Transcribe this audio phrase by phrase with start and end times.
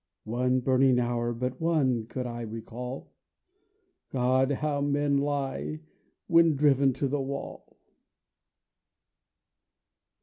[0.23, 3.13] (One burning hour, but one, could I recall;
[4.09, 5.81] God, how men lie
[6.25, 7.77] when driven to the wall!)